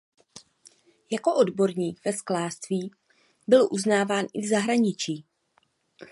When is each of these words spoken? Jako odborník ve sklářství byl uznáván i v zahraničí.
Jako 1.11 1.35
odborník 1.35 2.05
ve 2.05 2.13
sklářství 2.13 2.91
byl 3.47 3.67
uznáván 3.71 4.25
i 4.33 4.41
v 4.41 4.49
zahraničí. 4.49 5.25